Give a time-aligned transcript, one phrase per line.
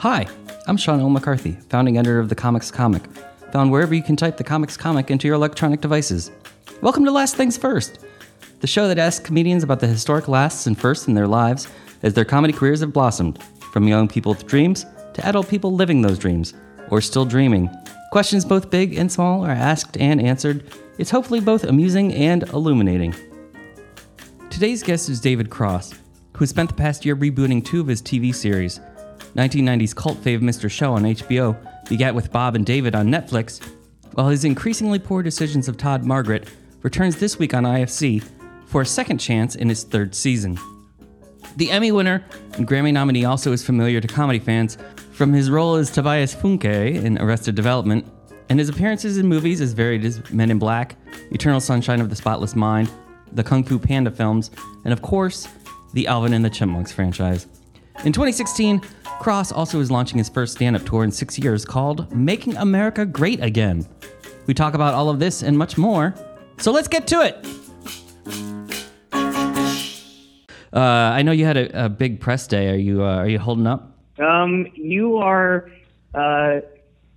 [0.00, 0.26] Hi,
[0.66, 1.10] I'm Sean L.
[1.10, 3.02] McCarthy, founding editor of The Comics Comic,
[3.52, 6.30] found wherever you can type The Comics Comic into your electronic devices.
[6.80, 7.98] Welcome to Last Things First,
[8.60, 11.68] the show that asks comedians about the historic lasts and firsts in their lives
[12.02, 13.42] as their comedy careers have blossomed,
[13.72, 16.54] from young people with dreams to adult people living those dreams,
[16.88, 17.68] or still dreaming.
[18.10, 20.64] Questions both big and small are asked and answered.
[20.96, 23.14] It's hopefully both amusing and illuminating.
[24.48, 25.92] Today's guest is David Cross,
[26.38, 28.80] who spent the past year rebooting two of his TV series.
[29.34, 30.70] 1990's cult fave Mr.
[30.70, 31.56] Show on HBO
[31.88, 33.64] begat with Bob and David on Netflix,
[34.14, 36.48] while his increasingly poor decisions of Todd Margaret
[36.82, 38.24] returns this week on IFC
[38.66, 40.58] for a second chance in its third season.
[41.56, 42.24] The Emmy winner
[42.54, 44.78] and Grammy nominee also is familiar to comedy fans
[45.12, 48.06] from his role as Tobias Funke in Arrested Development
[48.48, 50.96] and his appearances in movies as varied as Men in Black,
[51.30, 52.90] Eternal Sunshine of the Spotless Mind,
[53.32, 54.50] the Kung Fu Panda films,
[54.84, 55.48] and of course,
[55.92, 57.46] the Alvin and the Chipmunks franchise.
[58.02, 58.80] In 2016,
[59.20, 63.04] Cross also is launching his first stand up tour in six years called Making America
[63.04, 63.86] Great Again.
[64.46, 66.14] We talk about all of this and much more,
[66.56, 67.46] so let's get to it.
[70.72, 72.70] Uh, I know you had a, a big press day.
[72.70, 73.98] Are you uh, are you holding up?
[74.18, 75.70] Um, you are
[76.14, 76.60] uh,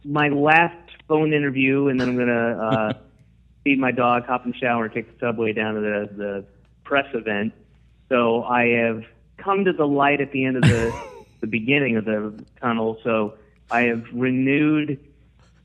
[0.03, 0.75] my last
[1.08, 2.94] phone interview, and then I'm gonna uh,
[3.64, 6.45] feed my dog, hop in the shower, and take the subway down to the the
[6.84, 7.53] press event.
[8.09, 9.06] So I have
[9.44, 10.94] come to the light at the end of the
[11.42, 12.98] the beginning of the tunnel.
[13.04, 13.36] So
[13.70, 15.00] I have renewed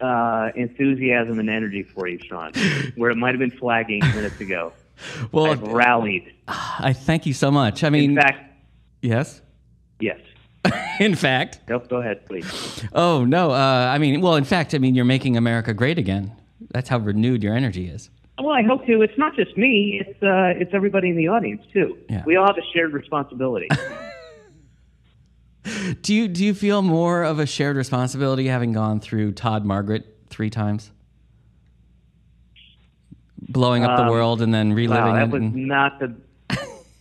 [0.01, 2.53] uh, enthusiasm and energy for you, Sean,
[2.97, 4.73] where it might have been flagging minutes ago.
[5.31, 6.35] Well, I've rallied.
[6.49, 7.85] I thank you so much.
[7.85, 8.53] I mean, In fact,
[9.01, 9.41] yes.
[10.01, 10.19] yes.
[10.99, 12.85] In fact, Go, go ahead, please.
[12.93, 13.53] oh no.
[13.53, 16.33] Uh, I mean, well, in fact, I mean, you're making America great again.
[16.73, 18.11] That's how renewed your energy is.
[18.41, 19.03] Well, I hope to.
[19.03, 20.01] It's not just me.
[20.07, 21.99] It's uh, it's everybody in the audience too.
[22.09, 22.23] Yeah.
[22.25, 23.69] We all have a shared responsibility.
[26.03, 30.07] Do you do you feel more of a shared responsibility having gone through Todd Margaret
[30.31, 30.91] three times,
[33.49, 35.31] blowing up the Um, world and then reliving wow, that it?
[35.31, 36.15] was and- not the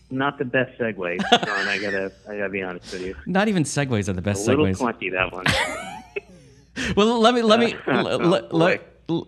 [0.09, 1.67] not the best segue, Sean.
[1.67, 3.15] I gotta I gotta be honest with you.
[3.25, 4.45] not even segues are the best.
[4.47, 4.77] A little segues.
[4.79, 5.45] clunky that one.
[6.95, 8.81] Well, let me let me Uh, let, oh, let,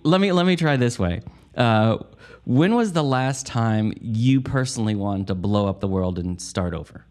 [0.05, 1.21] let me let me try this way.
[1.59, 1.97] Uh,
[2.45, 6.73] when was the last time you personally wanted to blow up the world and start
[6.73, 7.05] over?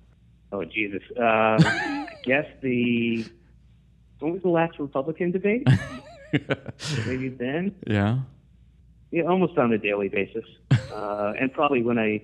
[0.50, 1.03] Oh Jesus.
[1.16, 1.22] Uh,
[1.60, 3.26] I guess the
[4.20, 5.69] when was the last Republican debate?
[7.06, 7.75] Maybe then.
[7.86, 8.20] Yeah.
[9.10, 10.44] Yeah, almost on a daily basis,
[10.92, 12.20] uh, and probably when I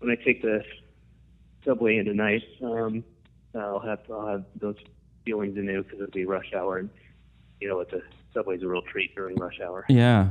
[0.00, 0.64] when I take the
[1.64, 3.04] subway in tonight, um,
[3.54, 4.74] I'll have I'll have those
[5.24, 6.90] feelings anew because it'll be rush hour, and
[7.60, 8.02] you know what the
[8.32, 9.84] subway's a real treat during rush hour.
[9.88, 10.30] Yeah.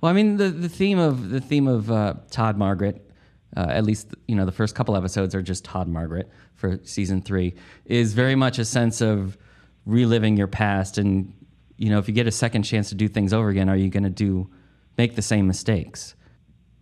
[0.00, 3.10] Well, I mean, the, the theme of the theme of uh, Todd Margaret,
[3.56, 7.22] uh, at least you know the first couple episodes are just Todd Margaret for season
[7.22, 7.54] three,
[7.86, 9.38] is very much a sense of
[9.86, 11.32] reliving your past, and
[11.76, 13.88] you know if you get a second chance to do things over again, are you
[13.88, 14.50] going to do
[14.98, 16.14] make the same mistakes?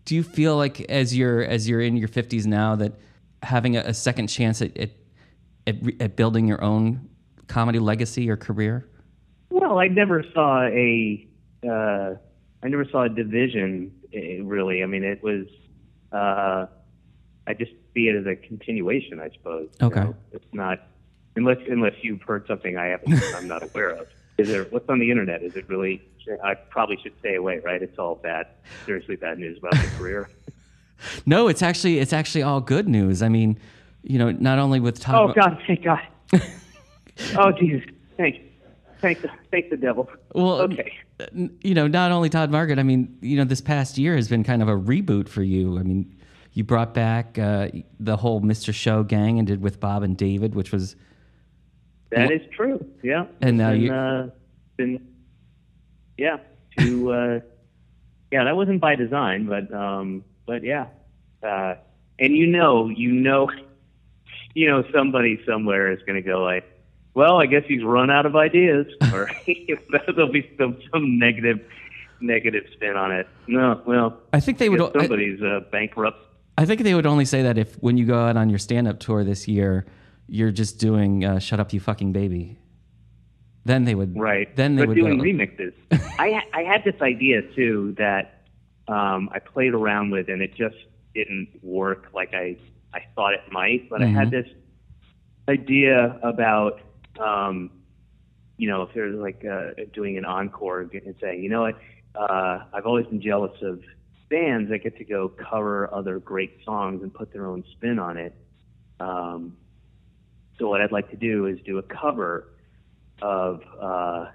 [0.04, 2.94] Do you feel like as you're as you're in your fifties now that
[3.42, 4.90] having a, a second chance at at,
[5.66, 7.08] at at building your own
[7.46, 8.88] comedy legacy or career?
[9.50, 11.28] Well, I never saw a
[11.68, 12.14] uh,
[12.62, 14.82] I never saw a division eh, really.
[14.82, 15.46] I mean, it was
[16.12, 16.66] uh,
[17.46, 19.68] I just see it as a continuation, I suppose.
[19.80, 20.00] you Okay.
[20.00, 20.14] know?
[20.32, 20.78] It's not
[21.36, 24.06] unless unless you've heard something I haven't I'm not aware of.
[24.38, 25.42] Is there what's on the internet?
[25.42, 26.02] Is it really?
[26.44, 27.82] I probably should stay away, right?
[27.82, 28.46] It's all bad,
[28.86, 30.28] seriously bad news about my career.
[31.26, 33.22] No, it's actually it's actually all good news.
[33.22, 33.58] I mean,
[34.04, 35.30] you know, not only with Todd.
[35.30, 35.98] Oh God, thank God.
[37.36, 37.82] oh Jesus,
[38.16, 38.36] thank,
[39.02, 40.08] thank the thank the devil.
[40.34, 40.94] Well, okay.
[41.60, 42.78] you know, not only Todd Margaret.
[42.78, 45.78] I mean, you know, this past year has been kind of a reboot for you.
[45.78, 46.16] I mean,
[46.52, 47.68] you brought back uh,
[48.00, 48.72] the whole Mr.
[48.72, 50.96] Show gang and did with Bob and David, which was
[52.10, 52.86] That is true.
[53.02, 53.26] Yeah.
[53.42, 54.28] And now you- uh,
[54.76, 55.06] been
[56.16, 56.38] yeah
[56.78, 57.40] to uh,
[58.30, 60.86] yeah that wasn't by design, but um, but yeah,
[61.42, 61.74] uh,
[62.18, 63.50] and you know you know
[64.54, 66.64] you know somebody somewhere is going to go like,
[67.14, 69.30] well, I guess he's run out of ideas, or
[70.14, 71.60] there'll be some some negative
[72.20, 73.28] negative spin on it.
[73.46, 74.78] No, well, I think they I would.
[74.80, 76.18] guess I, somebody's uh, bankrupt.
[76.58, 79.00] I think they would only say that if when you go out on your stand-up
[79.00, 79.86] tour this year,
[80.28, 82.58] you're just doing uh, "Shut Up, You Fucking Baby."
[83.64, 84.18] Then they would.
[84.18, 84.54] Right.
[84.56, 85.72] Then they but would doing go, remixes.
[86.18, 88.42] I I had this idea too that
[88.88, 90.76] um, I played around with, and it just
[91.14, 92.56] didn't work like I
[92.94, 93.88] I thought it might.
[93.88, 94.46] But I had this
[95.48, 96.80] idea about
[97.18, 97.70] um,
[98.56, 101.78] you know if there's like uh, doing an encore and saying, you know what,
[102.14, 103.80] uh, I've always been jealous of
[104.28, 108.16] bands that get to go cover other great songs and put their own spin on
[108.16, 108.34] it.
[108.98, 109.56] Um,
[110.58, 112.48] so what I'd like to do is do a cover
[113.20, 114.26] of uh,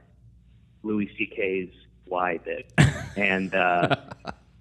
[0.84, 1.70] Louis C.K.'s
[2.06, 2.72] "Why" bit,
[3.16, 3.96] and uh,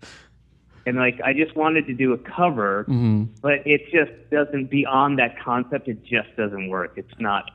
[0.86, 5.18] and like I just wanted to do a cover, hmm but it just doesn't beyond
[5.18, 5.88] that concept.
[5.88, 6.94] It just doesn't work.
[6.96, 7.50] It's not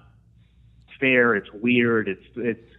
[1.01, 1.35] fair.
[1.35, 2.07] It's weird.
[2.07, 2.69] It's it's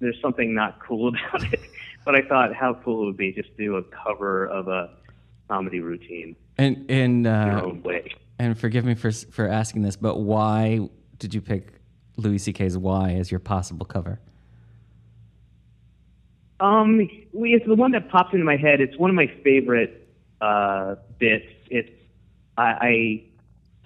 [0.00, 1.60] there's something not cool about it.
[2.04, 4.90] But I thought how cool it would be just to do a cover of a
[5.48, 8.12] comedy routine And and your uh, own way.
[8.38, 10.88] and forgive me for for asking this, but why
[11.18, 11.80] did you pick
[12.16, 14.18] Louis C.K.'s "Why" as your possible cover?
[16.60, 18.80] Um, we, it's the one that pops into my head.
[18.82, 20.08] It's one of my favorite
[20.42, 21.46] uh, bits.
[21.70, 21.98] It,
[22.58, 23.22] I, I,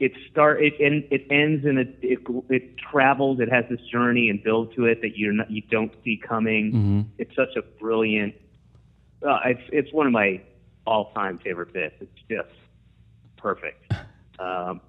[0.00, 2.18] it start it and it ends in a it,
[2.50, 3.38] it travels.
[3.40, 6.70] It has this journey and build to it that you're not you don't see coming.
[6.72, 8.34] hmm It's such a brilliant.
[9.26, 10.40] Uh, it's it's one of my
[10.86, 11.94] all time favorite bits.
[12.00, 12.54] It's just
[13.36, 13.92] perfect.
[14.36, 14.80] Um,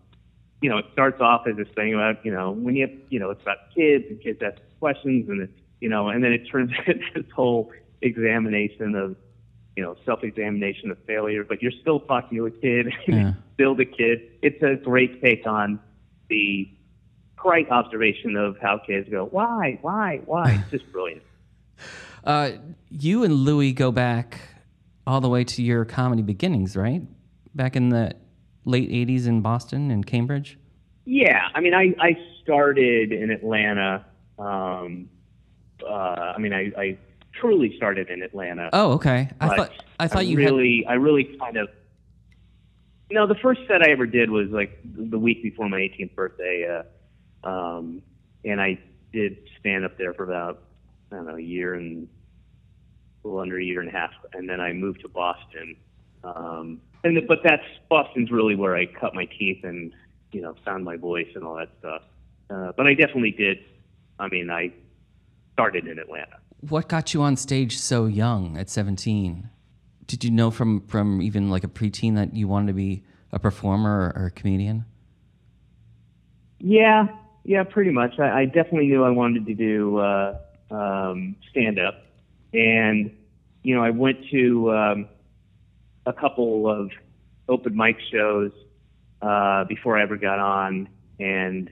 [0.60, 3.30] you know, it starts off as this thing about you know when you you know
[3.30, 6.72] it's about kids and kids ask questions and it's you know and then it turns
[6.88, 9.16] into this whole examination of
[9.75, 11.44] you know self-examination of failure.
[11.44, 13.34] But you're still talking to a kid, Yeah.
[13.56, 14.19] still a kid.
[14.42, 15.80] It's a great take on
[16.30, 16.69] the
[17.44, 20.60] right observation of how kids go why why why.
[20.62, 21.24] It's just brilliant.
[22.24, 22.54] Uh,
[22.90, 24.40] you and Louis go back
[25.06, 27.04] all the way to your comedy beginnings, right?
[27.54, 28.16] Back in the
[28.63, 30.58] late '80s in Boston and Cambridge.
[31.06, 34.04] Yeah, I mean, I, I started in Atlanta.
[34.40, 35.08] Um,
[35.88, 36.98] uh, I mean, I, I
[37.31, 38.69] truly started in Atlanta.
[38.74, 39.30] Oh, okay.
[39.40, 40.50] I thought I thought you had.
[40.50, 41.69] really, I really kind of.
[43.12, 46.84] No, the first set I ever did was like the week before my 18th birthday,
[47.44, 48.02] uh, um,
[48.44, 48.80] and I
[49.13, 50.63] did stand up there for about
[51.12, 52.07] I don't know a year and
[53.24, 55.75] a little under a year and a half, and then I moved to Boston.
[56.24, 59.94] Um, and the, but that's Boston's really where I cut my teeth and
[60.31, 62.01] you know found my voice and all that stuff.
[62.50, 63.60] Uh, but I definitely did.
[64.19, 64.72] I mean, I
[65.54, 66.38] started in Atlanta.
[66.62, 69.50] What got you on stage so young at 17?
[70.07, 73.40] Did you know from from even like a preteen that you wanted to be a
[73.40, 74.86] performer or, or a comedian?
[76.60, 77.07] Yeah,
[77.44, 78.19] yeah, pretty much.
[78.19, 80.38] I, I definitely knew I wanted to do uh,
[80.72, 82.06] um, stand up,
[82.54, 83.12] and
[83.63, 85.07] you know, I went to um,
[86.06, 86.92] a couple of
[87.50, 88.51] open mic shows
[89.22, 90.88] uh, before I ever got on,
[91.19, 91.72] and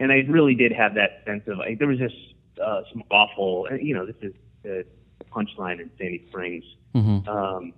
[0.00, 2.16] and I really did have that sense of like, there was just
[2.62, 4.32] uh, some awful, you know, this is
[4.62, 4.84] the
[5.24, 6.64] punchline in Sandy Springs,
[6.94, 7.26] Mm-hmm.
[7.28, 7.72] um,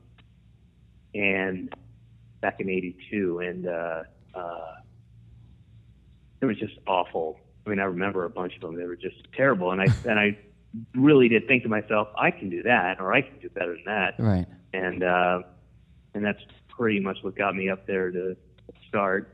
[1.14, 1.72] and
[2.40, 4.02] back in '82, and uh,
[4.34, 4.74] uh,
[6.40, 7.38] it was just awful.
[7.66, 9.70] I mean, I remember a bunch of them; they were just terrible.
[9.70, 10.36] And I and I
[10.94, 13.84] really did think to myself, I can do that, or I can do better than
[13.86, 14.14] that.
[14.18, 14.46] Right.
[14.72, 15.42] And uh,
[16.14, 18.36] and that's pretty much what got me up there to
[18.88, 19.32] start.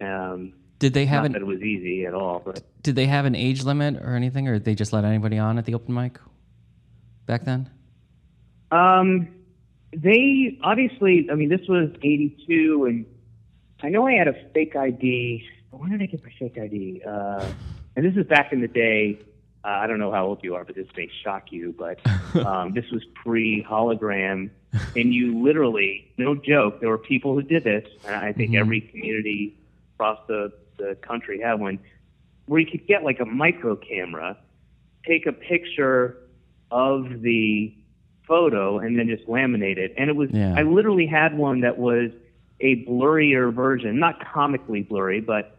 [0.00, 3.06] Um, Did they have not an that it was easy at all, but Did they
[3.06, 5.74] have an age limit or anything, or did they just let anybody on at the
[5.74, 6.18] open mic
[7.28, 7.70] back then?
[8.72, 9.28] Um,
[9.92, 13.06] they obviously, I mean, this was 82, and
[13.82, 15.44] I know I had a fake ID.
[15.70, 17.02] When did I get my fake ID?
[17.06, 17.46] Uh,
[17.94, 19.18] and this is back in the day.
[19.64, 22.00] Uh, I don't know how old you are, but this may shock you, but
[22.46, 24.50] um, this was pre hologram.
[24.96, 28.58] And you literally, no joke, there were people who did this, and I think Mhm.
[28.60, 29.54] every community
[29.94, 31.78] across the, the country had one,
[32.46, 34.36] where you could get like a micro camera,
[35.06, 36.18] take a picture
[36.70, 37.74] of the
[38.26, 39.94] photo and then just laminate it.
[39.96, 40.54] And it was Yeah.
[40.56, 42.10] I literally had one that was
[42.60, 45.56] a blurrier version, not comically blurry, but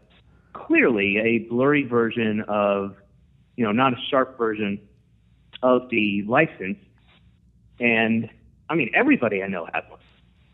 [0.52, 2.96] clearly a blurry version of,
[3.56, 4.80] you know, not a sharp version
[5.62, 6.78] of the license.
[7.80, 8.28] And
[8.68, 9.98] I mean, everybody I know had one.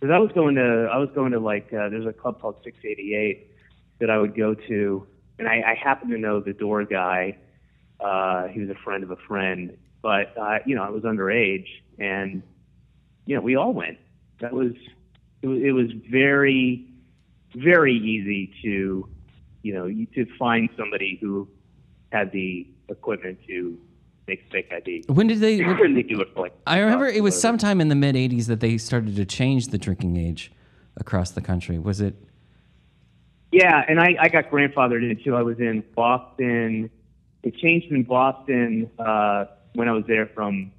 [0.01, 2.57] Because I was going to, I was going to like, uh, there's a club called
[2.65, 3.51] 688
[3.99, 5.07] that I would go to,
[5.39, 7.39] and I, I happened to know the door guy.
[7.99, 11.67] Uh, he was a friend of a friend, but uh, you know, I was underage,
[11.99, 12.41] and
[13.25, 13.99] you know, we all went.
[14.41, 14.71] That was,
[15.43, 16.87] it was, it was very,
[17.57, 19.09] very easy to,
[19.63, 21.49] you know, you- to find somebody who
[22.13, 23.77] had the equipment to
[24.29, 25.07] make fake ID.
[25.09, 25.59] When did they?
[25.61, 26.53] when- they do it for like.
[26.69, 29.79] I remember it was sometime in the mid '80s that they started to change the
[29.79, 30.53] drinking age
[30.97, 31.81] across the country.
[31.81, 32.15] Was it?
[33.51, 35.35] Yeah, and I, I got grandfathered in too.
[35.35, 36.91] I was in Boston.
[37.43, 40.73] It changed in Boston uh, when I was there from,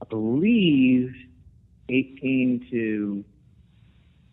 [0.00, 1.12] I believe,
[1.88, 3.24] 18 to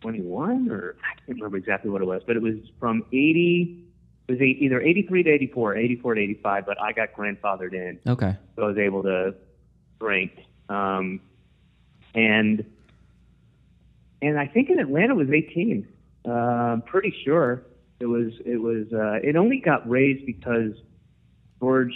[0.00, 3.82] 21, or I can't remember exactly what it was, but it was from 80.
[4.28, 8.36] It was either 83 to 84, 84 to 85, but I got grandfathered in Okay.
[8.54, 9.34] so I was able to
[10.00, 10.32] drink.
[10.68, 11.20] Um,
[12.14, 12.64] and
[14.22, 15.86] and I think in Atlanta it was 18.
[16.26, 17.62] Uh, I'm pretty sure
[18.00, 18.32] it was.
[18.44, 18.86] It was.
[18.92, 20.72] Uh, it only got raised because
[21.60, 21.94] George,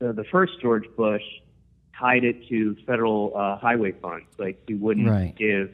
[0.00, 1.22] uh, the first George Bush,
[1.98, 4.26] tied it to federal uh, highway funds.
[4.38, 5.34] Like he wouldn't Right.
[5.36, 5.70] give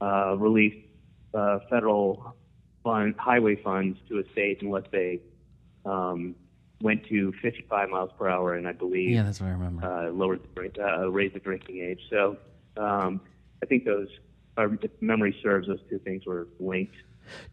[0.00, 0.74] uh, release
[1.34, 2.34] uh, federal
[2.82, 5.20] fund highway funds to a state unless they
[5.84, 6.34] um,
[6.82, 9.84] went to 55 miles per hour, and I believe Yeah, that's what I remember.
[9.86, 12.00] uh, lowered the uh, raised the drinking age.
[12.10, 12.36] So
[12.76, 13.20] um,
[13.62, 14.08] I think those,
[14.58, 16.96] if memory serves, those two things were linked.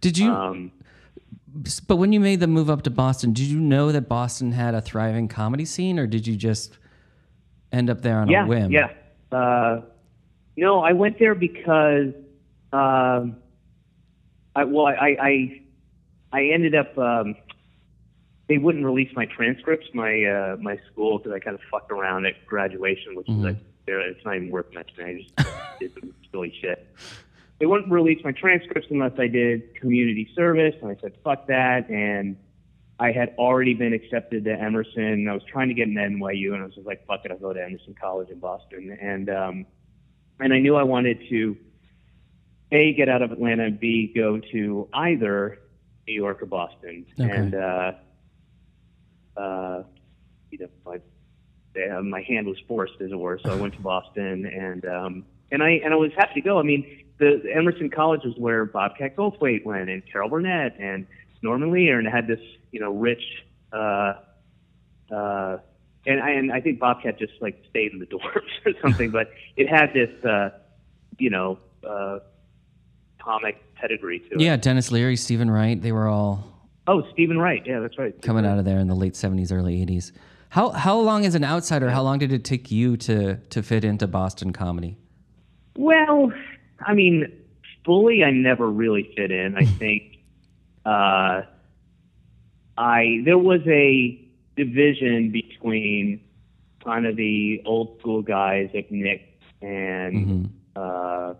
[0.02, 0.32] did you?
[0.32, 0.72] Um,
[1.88, 4.76] but when you made the move up to Boston, did you know that Boston had
[4.76, 6.78] a thriving comedy scene, or did you just
[7.72, 8.72] end up there on yeah, a whim?
[8.72, 8.92] yeah.
[9.32, 9.82] Uh,
[10.56, 12.14] no, I went there because,
[12.74, 13.38] um,
[14.56, 15.62] I, well, I, I,
[16.34, 16.98] I ended up.
[16.98, 17.36] Um,
[18.48, 22.26] they wouldn't release my transcripts, my uh, my school, because I kind of fucked around
[22.26, 25.26] at graduation, which is like, it's not even worth mentioning.
[25.38, 26.88] I just did some silly shit.
[27.60, 31.90] They wouldn't release my transcripts unless I did community service, and I said fuck that.
[31.90, 32.38] And
[33.00, 35.28] I had already been accepted to Emerson.
[35.30, 37.38] I was trying to get an NYU, and I was just like, fuck it, I'll
[37.38, 38.98] go to Emerson College in Boston.
[39.00, 39.66] And um,
[40.40, 41.58] and I knew I wanted to
[42.72, 45.60] a get out of Atlanta, and b go to either
[46.08, 47.06] New York or Boston.
[47.20, 47.30] Okay.
[47.30, 47.92] And uh,
[49.38, 49.84] uh,
[50.52, 53.40] you know, I, uh, my hand was forced, as it were.
[53.44, 56.60] So I went to Boston, and um, and I and I was happy to go.
[56.60, 61.06] I mean, the, the Emerson College was where Bobcat Goldthwait went, and Carol Burnett, and
[61.42, 62.40] Norman Lear, and it had this
[62.72, 63.24] you know rich.
[63.72, 64.14] Uh,
[65.12, 65.58] uh,
[66.06, 69.32] and I, and I think Bobcat just like stayed in the dorms or something, but
[69.58, 70.50] it had this, uh,
[71.18, 72.20] you know, uh,
[73.22, 74.42] comic pedigree to it.
[74.42, 76.50] Yeah, Denis Leary, Stephen Wright, they were all
[76.88, 77.62] Oh, Stephen Wright.
[77.68, 78.20] Yeah, that's right.
[78.20, 80.12] coming out of there in the late 70s, early 80s.
[80.50, 83.84] How how long as an outsider, how long did it take you to to fit
[83.84, 84.98] into Boston comedy?
[85.76, 86.32] Well,
[86.80, 87.32] I mean,
[87.86, 89.56] fully, I never really fit in.
[89.56, 90.20] I think
[90.86, 91.42] uh,
[92.78, 96.22] I there was a division between
[96.84, 101.34] kind of the old school guys like Nick and uh,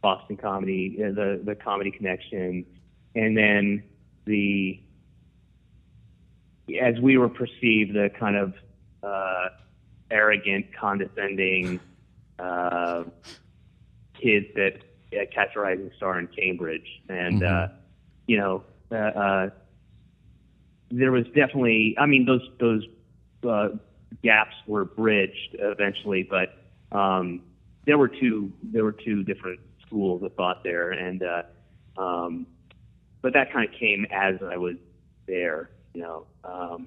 [0.00, 2.64] Boston comedy, uh, the the comedy connection,
[3.14, 3.82] and then
[4.24, 4.80] the
[6.80, 8.54] as we were perceived, the kind of
[9.02, 9.48] uh,
[10.10, 11.80] arrogant, condescending
[12.38, 13.04] uh,
[14.20, 14.78] kids that
[15.12, 17.68] uh, catch a rising star in Cambridge, and uh,
[18.26, 19.50] you know, uh, uh,
[20.90, 21.96] there was definitely.
[21.98, 22.86] I mean, those those
[23.48, 23.76] uh,
[24.22, 26.54] gaps were bridged eventually, but
[26.96, 27.42] um,
[27.86, 31.42] there were two there were two different schools of thought there, and uh,
[32.00, 32.46] um,
[33.22, 34.76] but that kind of came as I was
[35.26, 36.26] there, you know.
[36.44, 36.86] Um,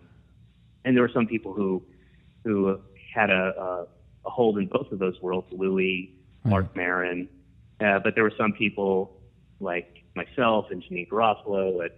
[0.86, 1.84] and there were some people who
[2.44, 2.80] who
[3.14, 3.88] had a, a,
[4.26, 7.28] a hold in both of those worlds, Louis, Marc Maron,
[7.82, 9.20] uh, but there were some people
[9.60, 11.96] like myself and Janeane Garofalo that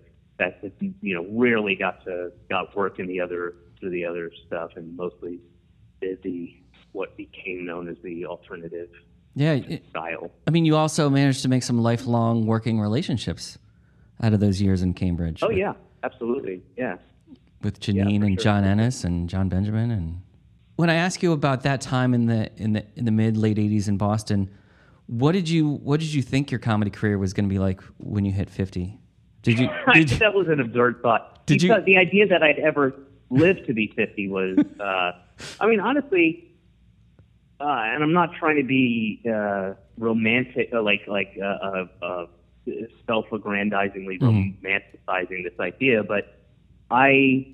[0.61, 0.71] that
[1.01, 4.95] you know rarely got to got work in the other to the other stuff, and
[4.97, 5.39] mostly
[6.01, 6.55] did the
[6.93, 8.89] what became known as the alternative
[9.35, 10.31] Yeah, it- style.
[10.47, 13.57] I mean, you also managed to make some lifelong working relationships
[14.21, 15.41] out of those years in Cambridge.
[15.43, 16.97] Oh with, yeah, absolutely, yeah.
[17.61, 18.43] with Janeane for and sure.
[18.43, 19.89] John Ennis and Jon Benjamin.
[19.91, 20.21] And
[20.81, 23.57] when I ask you about that time in the in the in the mid late
[23.57, 24.49] '80s in Boston,
[25.05, 27.81] what did you what did you think your comedy career was going to be like
[27.99, 28.97] when you hit 50?
[29.43, 31.45] Did you I did you, that was an absurd thought.
[31.45, 32.95] Did you- the idea that I'd ever
[33.29, 35.11] live to be 50 was, uh,
[35.59, 36.51] I mean, honestly,
[37.59, 42.25] uh, and I'm not trying to be uh, romantic, uh, like like uh, uh, uh,
[43.05, 46.39] self-aggrandizingly romanticizing this idea, but
[46.89, 47.53] I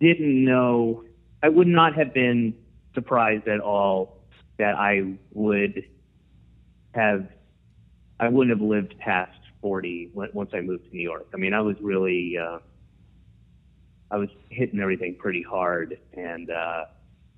[0.00, 1.04] didn't know.
[1.42, 2.54] I would not have been
[2.94, 4.18] surprised at all
[4.58, 5.84] that I would
[6.94, 7.28] have
[8.20, 11.28] I wouldn't have lived past 40 once I moved to New York.
[11.32, 12.58] I mean, I was really, uh,
[14.10, 16.86] I was hitting everything pretty hard, and uh,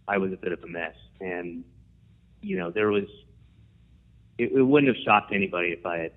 [0.09, 0.95] I was a bit of a mess.
[1.21, 1.64] And
[2.40, 3.04] you know, there was,
[4.38, 6.12] it, it wouldn't have shocked anybody if I had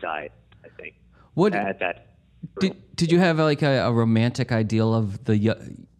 [0.00, 0.30] died.
[0.64, 0.94] I think
[1.34, 2.16] what at that.
[2.60, 5.36] did, did you have like a, a romantic ideal of the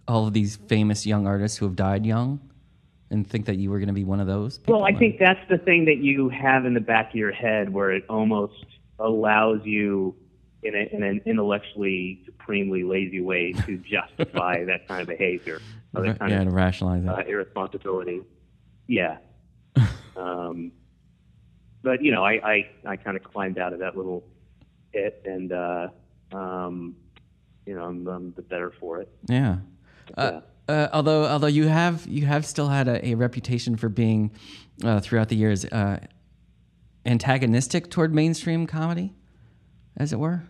[0.08, 2.40] all of these famous young artists who have died young,
[3.10, 4.60] and think that you were going to be one of those?
[4.66, 7.72] Well, I think that's the thing that you have in the back of your head
[7.72, 8.64] where it almost
[8.98, 10.16] allows you,
[10.62, 15.60] in, a, in an intellectually supremely lazy way, to justify that kind of behavior,
[15.94, 17.08] or that kind yeah, of to rationalize it.
[17.08, 18.22] uh, irresponsibility.
[18.86, 19.18] Yeah.
[20.16, 20.72] um,
[21.82, 24.24] but you know, I I, I kind of climbed out of that little
[24.92, 25.88] pit, and uh,
[26.32, 26.96] um,
[27.66, 29.08] you know, I'm, I'm the better for it.
[29.28, 29.58] Yeah.
[30.16, 34.30] Uh, uh, although although you have you have still had a, a reputation for being
[34.84, 35.98] uh, throughout the years uh,
[37.06, 39.14] antagonistic toward mainstream comedy,
[39.96, 40.42] as it were.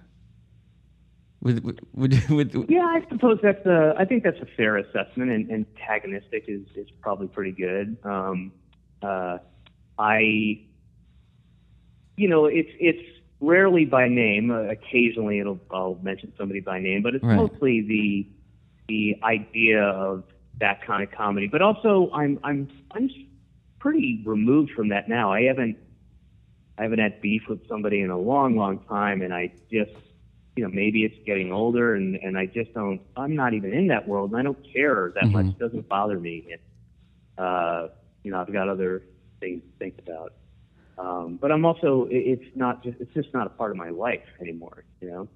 [1.40, 3.94] Would, would, would, would, Yeah, I suppose that's a.
[3.96, 7.96] I think that's a fair assessment, and antagonistic is is probably pretty good.
[8.02, 8.52] Um,
[9.02, 9.38] uh,
[9.98, 10.60] I,
[12.16, 13.02] you know, it's it's
[13.40, 14.50] rarely by name.
[14.50, 17.36] Uh, occasionally, it'll I'll mention somebody by name, but it's Right.
[17.36, 18.26] mostly the
[18.88, 20.24] the idea of
[20.60, 21.46] that kind of comedy.
[21.46, 23.10] But also, I'm I'm I'm
[23.78, 25.32] pretty removed from that now.
[25.32, 25.76] I haven't
[26.78, 29.92] I haven't had beef with somebody in a long, long time, and I just
[30.56, 33.86] you know, maybe it's getting older and, and I just don't, I'm not even in
[33.88, 35.46] that world and I don't care that much.
[35.50, 36.46] It doesn't bother me.
[36.48, 36.60] It,
[37.40, 37.88] uh,
[38.24, 39.04] you know, I've got other
[39.38, 40.32] things to think about.
[40.98, 43.90] Um, but I'm also, it- it's not just, it's just not a part of my
[43.90, 45.28] life anymore, you know?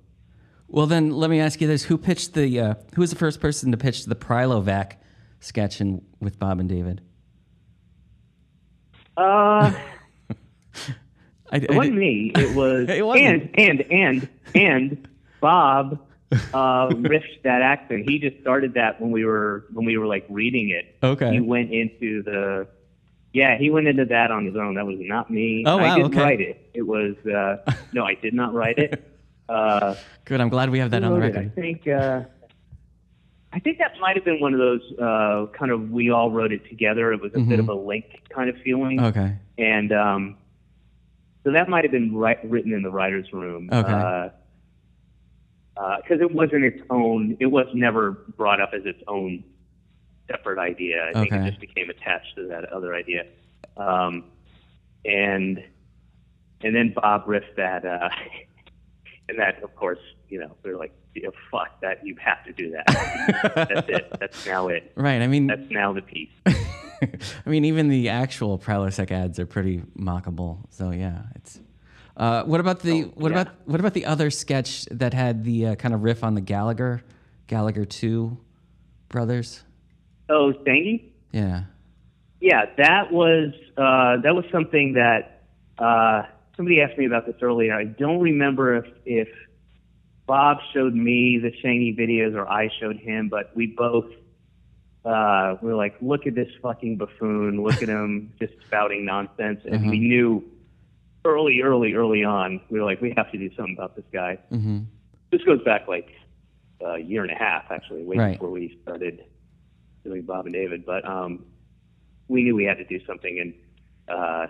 [0.68, 2.60] Well, then let me ask you this: Who pitched the?
[2.60, 4.94] Uh, who was the first person to pitch the Prilovac
[5.42, 7.02] sketch in, with Bob and David?
[9.16, 9.72] Uh,
[11.52, 12.32] I, it wasn't me.
[12.34, 15.08] It was, It and, and, and, and
[15.40, 16.00] Bob,
[16.32, 16.36] uh,
[16.88, 18.08] riffed that accent.
[18.08, 20.96] He just started that when we were, when we were like reading it.
[21.02, 21.32] Okay.
[21.32, 22.66] He went into the,
[23.34, 24.74] yeah, he went into that on his own.
[24.74, 25.64] That was not me.
[25.66, 26.22] Oh, wow, I didn't okay.
[26.22, 26.70] write it.
[26.72, 27.58] It was, uh,
[27.92, 29.11] no, I did not write it.
[29.48, 29.94] Uh,
[30.24, 30.40] Good.
[30.40, 31.52] I'm glad we have that on the record.
[31.56, 32.22] I think, uh,
[33.52, 36.52] I think that might have been one of those, uh, kind of, we all wrote
[36.52, 37.12] it together.
[37.12, 39.36] It was a bit of a link kind of feeling Okay.
[39.58, 40.36] and um,
[41.44, 43.68] so that might have been ri- written in the writers' room.
[43.72, 44.30] Okay.
[45.74, 47.36] Because it wasn't its own.
[47.40, 49.42] It was never brought up as its own
[50.30, 51.08] separate idea.
[51.08, 53.24] I think it just became attached to that other idea.
[53.76, 54.24] Um,
[55.04, 55.62] and
[56.60, 58.08] and then Bob riffed that, uh,
[59.28, 59.98] and that of course,
[60.28, 62.04] you know, they're like, yeah, fuck that.
[62.06, 63.52] You have to do that.
[63.68, 64.16] That's it.
[64.18, 64.92] That's now it.
[64.94, 65.20] Right.
[65.20, 66.30] I mean, That's now the piece.
[66.46, 70.58] I mean, even the actual Prilosec ads are pretty mockable.
[70.70, 71.60] So yeah, it's.
[72.16, 73.40] Uh, what about the what yeah.
[73.40, 76.40] about what about the other sketch that had the uh, kind of riff on the
[76.40, 77.02] Gallagher,
[77.46, 78.38] Gallagher two
[79.08, 79.62] brothers?
[80.28, 81.10] Oh, Stangy.
[81.32, 81.64] Yeah.
[82.40, 85.44] Yeah, that was uh, that was something that
[85.78, 86.24] uh,
[86.56, 87.74] somebody asked me about this earlier.
[87.74, 89.28] I don't remember if if
[90.26, 94.06] Bob showed me the Shangy videos or I showed him, but we both
[95.04, 97.62] uh, were like, "Look at this fucking buffoon!
[97.62, 100.44] Look at him just spouting nonsense!" And we knew
[101.24, 104.38] early, early, early on, we were like, "We have to do something about this guy."
[104.50, 104.80] hmm
[105.30, 106.08] This goes back like
[106.80, 108.32] a year and a half, actually, way Right.
[108.32, 109.24] before we started
[110.04, 110.84] doing Bob and David.
[110.84, 111.44] But um,
[112.28, 113.54] we knew we had to do something, and
[114.08, 114.46] uh,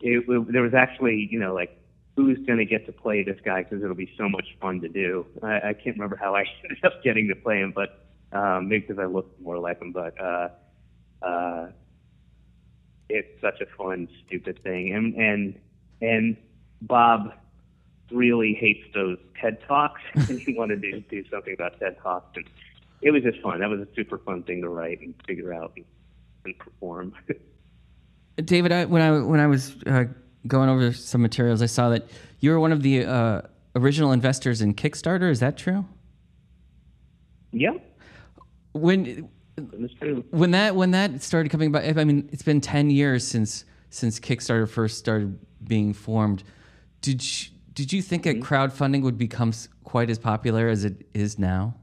[0.00, 1.78] it, it, there was actually, you know, like
[2.16, 4.88] who's going to get to play this guy because it'll be so much fun to
[4.88, 5.24] do.
[5.42, 8.86] I, I can't remember how I ended up getting to play him, but um, maybe
[8.86, 9.92] because I looked more like him.
[9.92, 10.48] But uh,
[11.22, 11.68] uh,
[13.08, 15.58] it's such a fun, stupid thing, and and
[16.00, 16.36] and
[16.82, 17.32] Bob
[18.10, 22.44] really hates those TED Talks, and he wanted to do something about TED Talks, and
[23.00, 23.60] it was just fun.
[23.60, 25.84] That was a super fun thing to write and figure out and,
[26.44, 27.14] and perform.
[28.44, 30.04] David, I, when I when I was uh,
[30.46, 32.08] going over some materials, I saw that
[32.40, 33.42] you were one of the uh,
[33.74, 35.30] original investors in Kickstarter.
[35.30, 35.84] Is that true?
[37.52, 37.72] yeah,
[38.72, 39.28] When
[40.30, 44.20] when that when that started coming about, I mean, it's been ten years since since
[44.20, 46.44] Kickstarter first started being formed.
[47.00, 49.52] Did you, did you think that crowdfunding would become
[49.84, 51.74] quite as popular as it is now?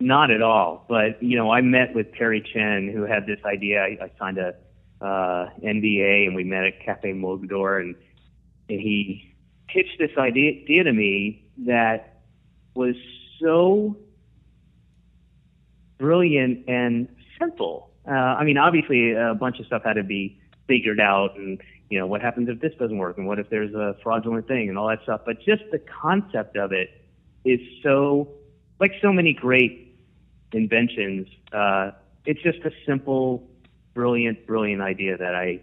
[0.00, 0.84] Not at all.
[0.88, 3.82] But you know, I met with Perry Chen, who had this idea.
[3.82, 4.54] I, I signed a
[5.00, 7.94] uh, NDA, and we met at Cafe Mogador, and,
[8.68, 9.34] and he
[9.68, 12.22] pitched this idea, to me that
[12.74, 12.94] was
[13.40, 13.96] so
[15.98, 17.90] brilliant and simple.
[18.08, 21.98] Uh, I mean, obviously, a bunch of stuff had to be figured out, and you
[21.98, 24.78] know, what happens if this doesn't work, and what if there's a fraudulent thing, and
[24.78, 25.20] all that stuff.
[25.26, 26.88] But just the concept of it
[27.44, 28.28] is so,
[28.80, 29.83] like so many great
[30.54, 31.28] inventions.
[31.52, 31.90] Uh,
[32.24, 33.46] it's just a simple,
[33.92, 35.60] brilliant, brilliant idea that I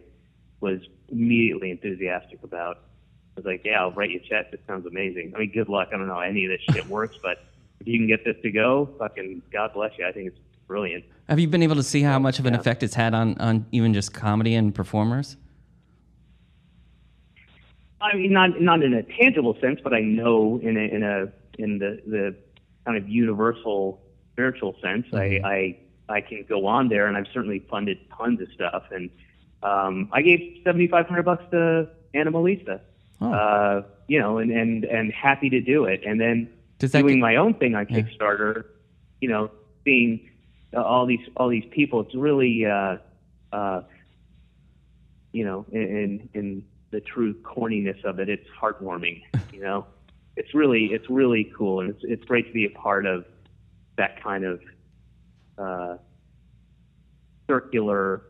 [0.60, 2.77] was immediately enthusiastic about.
[2.77, 4.51] I was like, yeah, I'll write you a check.
[4.51, 5.34] This sounds amazing.
[5.36, 5.89] I mean, good luck.
[5.93, 7.43] I don't know how any of this shit works, but
[7.80, 10.06] if you can get this to go, fucking God bless you.
[10.06, 11.06] I think it's brilliant.
[11.30, 13.65] Have you been able to see how much of an effect it's had on on
[13.71, 15.38] even just comedy and performers?
[18.01, 21.32] I mean, not not in a tangible sense, but I know in a in a
[21.58, 22.36] in the the
[22.86, 24.01] kind of universal
[24.34, 25.78] spiritual sense, I I
[26.10, 29.10] I can go on there, and I've certainly funded tons of stuff, and
[29.63, 32.80] um, I gave seventy five hundred bucks to Anomalisa,
[33.22, 33.32] Oh.
[33.32, 37.36] uh, you know, and and and happy to do it, and then doing get- my
[37.36, 38.65] own thing on Kickstarter,
[39.22, 39.52] you know,
[39.86, 40.30] seeing
[40.76, 42.98] uh, all these all these people, it's really uh,
[43.54, 43.82] uh,
[45.32, 49.22] you know, in in the true corniness of it, it's heartwarming,
[49.54, 49.86] you know.
[50.38, 53.26] it's really it's really cool, and it's it's great to be a part of
[53.97, 54.62] that kind of
[55.58, 55.97] uh,
[57.47, 58.23] circular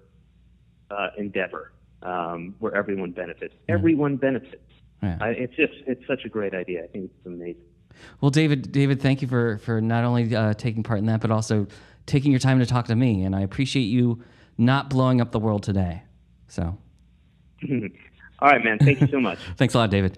[0.90, 1.72] uh, endeavor
[2.04, 3.54] um, where everyone benefits.
[3.70, 4.62] Everyone benefits.
[5.02, 5.18] Yeah.
[5.20, 6.84] I, it's just it's such a great idea.
[6.84, 7.62] I think it's amazing.
[8.20, 11.32] Well, David, David, thank you for for not only uh, taking part in that, but
[11.32, 11.68] also
[12.06, 14.24] taking your time to talk to me, and I appreciate you
[14.58, 16.04] not blowing up the world today.
[16.48, 16.78] So,
[18.40, 18.80] All right, man.
[18.80, 19.40] Thank you so much.
[19.58, 20.18] thanks a lot, David.